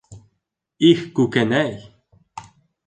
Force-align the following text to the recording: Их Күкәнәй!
Их 0.89 1.03
Күкәнәй! 1.21 1.79